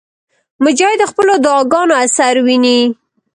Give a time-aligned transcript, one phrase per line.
[0.63, 2.79] مجاهد د خپلو دعاګانو اثر ویني.